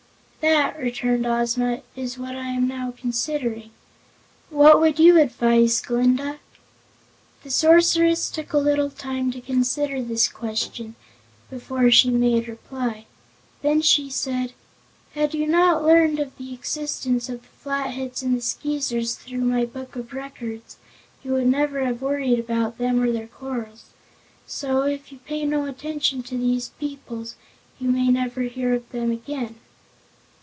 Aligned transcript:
"That," 0.41 0.79
returned 0.79 1.27
Ozma, 1.27 1.83
"is 1.95 2.17
what 2.17 2.35
I 2.35 2.47
am 2.47 2.67
now 2.67 2.95
considering. 2.97 3.69
What 4.49 4.81
would 4.81 4.97
you 4.97 5.19
advise, 5.19 5.79
Glinda?" 5.79 6.39
The 7.43 7.51
Sorceress 7.51 8.27
took 8.31 8.51
a 8.51 8.57
little 8.57 8.89
time 8.89 9.29
to 9.33 9.39
consider 9.41 10.01
this 10.01 10.27
question, 10.27 10.95
before 11.51 11.91
she 11.91 12.09
made 12.09 12.47
reply. 12.47 13.05
Then 13.61 13.81
she 13.83 14.09
said: 14.09 14.53
"Had 15.13 15.35
you 15.35 15.45
not 15.45 15.83
learned 15.85 16.17
of 16.19 16.35
the 16.39 16.55
existence 16.55 17.29
of 17.29 17.43
the 17.43 17.47
Flatheads 17.59 18.23
and 18.23 18.35
the 18.35 18.41
Skeezers, 18.41 19.13
through 19.13 19.41
my 19.41 19.63
Book 19.63 19.95
of 19.95 20.11
Records, 20.11 20.77
you 21.23 21.33
would 21.33 21.45
never 21.47 21.85
have 21.85 22.01
worried 22.01 22.39
about 22.39 22.79
them 22.79 22.99
or 22.99 23.11
their 23.11 23.27
quarrels. 23.27 23.85
So, 24.47 24.81
if 24.87 25.11
you 25.11 25.19
pay 25.19 25.45
no 25.45 25.65
attention 25.65 26.23
to 26.23 26.35
these 26.35 26.69
peoples, 26.79 27.35
you 27.79 27.91
may 27.91 28.07
never 28.07 28.41
hear 28.41 28.73
of 28.73 28.89
them 28.89 29.11
again." 29.11 29.59